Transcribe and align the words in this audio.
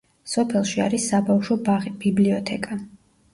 სოფელში 0.29 0.79
არის 0.85 1.05
საბავშვო 1.11 1.59
ბაღი, 1.67 1.93
ბიბლიოთეკა. 2.05 2.81